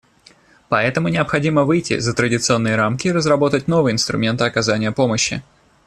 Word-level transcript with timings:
Поэтому 0.67 1.09
необходимо 1.09 1.63
выйти 1.63 1.99
за 1.99 2.15
традиционные 2.15 2.75
рамки 2.75 3.05
и 3.07 3.11
разработать 3.11 3.67
новые 3.67 3.93
инструменты 3.93 4.45
оказания 4.45 4.91
помощи. 4.91 5.43